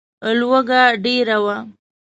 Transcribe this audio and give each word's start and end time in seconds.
لوږه 0.39 0.81
ډېره 1.03 1.35
وه. 1.43 1.57